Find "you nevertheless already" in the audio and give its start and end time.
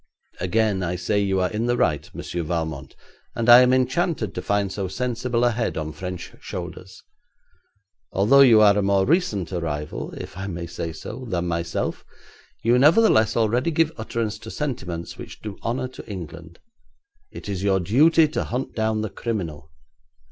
12.63-13.69